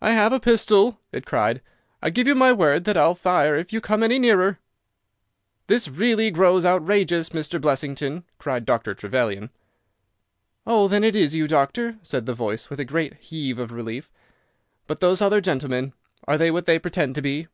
[0.00, 1.60] "I have a pistol," it cried.
[2.00, 4.58] "I give you my word that I'll fire if you come any nearer."
[5.66, 7.60] "This really grows outrageous, Mr.
[7.60, 8.94] Blessington," cried Dr.
[8.94, 9.50] Trevelyan.
[10.66, 14.10] "Oh, then it is you, doctor," said the voice, with a great heave of relief.
[14.86, 15.92] "But those other gentlemen,
[16.26, 17.48] are they what they pretend to be?"